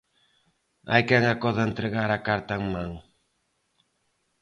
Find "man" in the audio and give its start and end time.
2.73-2.91